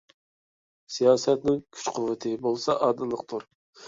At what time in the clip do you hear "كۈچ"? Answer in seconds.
1.75-1.83